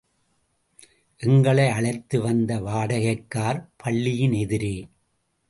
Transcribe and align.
எங்களை 1.17 1.69
அழைத்து 1.69 2.21
வந்த 2.21 2.59
வாடகைக் 2.59 3.25
கார், 3.27 3.69
பள்ளியின் 3.77 4.33
எதிரே. 4.33 4.87